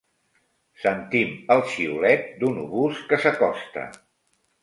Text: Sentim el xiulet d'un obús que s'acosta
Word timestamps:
Sentim 0.83 1.33
el 1.57 1.61
xiulet 1.73 2.25
d'un 2.45 2.57
obús 2.63 3.05
que 3.11 3.23
s'acosta 3.27 3.87